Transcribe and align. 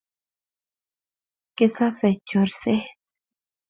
Kisasei 1.55 2.15
chorset 2.27 2.83